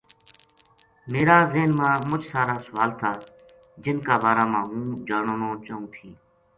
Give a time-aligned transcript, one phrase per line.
[1.11, 3.11] میرا ذہن ما مُچ سارا سوال تھا
[3.83, 6.07] جن کا بارا ما ہوں جاننو چاہوں تھی